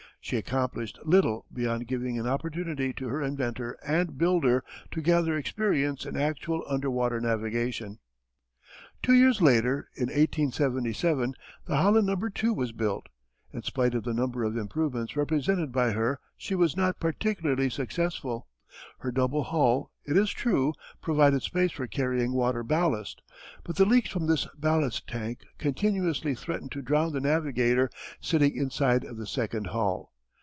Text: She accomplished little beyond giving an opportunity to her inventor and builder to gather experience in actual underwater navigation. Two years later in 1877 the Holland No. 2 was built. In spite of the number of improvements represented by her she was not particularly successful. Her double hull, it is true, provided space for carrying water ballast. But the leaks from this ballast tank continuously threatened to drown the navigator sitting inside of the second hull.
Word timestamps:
She 0.23 0.37
accomplished 0.37 0.99
little 1.03 1.47
beyond 1.51 1.87
giving 1.87 2.19
an 2.19 2.27
opportunity 2.27 2.93
to 2.93 3.07
her 3.07 3.23
inventor 3.23 3.75
and 3.83 4.19
builder 4.19 4.63
to 4.91 5.01
gather 5.01 5.35
experience 5.35 6.05
in 6.05 6.15
actual 6.15 6.63
underwater 6.69 7.19
navigation. 7.19 7.97
Two 9.01 9.13
years 9.13 9.41
later 9.41 9.89
in 9.95 10.09
1877 10.09 11.33
the 11.65 11.77
Holland 11.77 12.05
No. 12.05 12.15
2 12.29 12.53
was 12.53 12.71
built. 12.71 13.07
In 13.51 13.63
spite 13.63 13.95
of 13.95 14.03
the 14.03 14.13
number 14.13 14.43
of 14.43 14.55
improvements 14.55 15.15
represented 15.17 15.71
by 15.71 15.89
her 15.93 16.19
she 16.37 16.53
was 16.53 16.77
not 16.77 16.99
particularly 16.99 17.71
successful. 17.71 18.47
Her 18.99 19.11
double 19.11 19.43
hull, 19.45 19.89
it 20.05 20.15
is 20.15 20.29
true, 20.29 20.73
provided 21.01 21.41
space 21.41 21.71
for 21.71 21.87
carrying 21.87 22.31
water 22.33 22.61
ballast. 22.63 23.23
But 23.63 23.75
the 23.75 23.85
leaks 23.85 24.11
from 24.11 24.27
this 24.27 24.47
ballast 24.55 25.07
tank 25.07 25.39
continuously 25.57 26.35
threatened 26.35 26.71
to 26.73 26.81
drown 26.83 27.11
the 27.11 27.19
navigator 27.19 27.89
sitting 28.21 28.55
inside 28.55 29.03
of 29.03 29.17
the 29.17 29.27
second 29.27 29.65
hull. 29.67 30.09